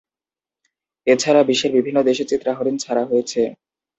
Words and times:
এছাড়া 1.07 1.41
বিশ্বের 1.43 1.71
বিভিন্ন 1.77 1.97
দেশে 2.03 2.23
চিত্রা 2.31 2.51
হরিণ 2.57 2.75
ছাড়া 2.77 3.03
হয়েছে। 3.05 3.41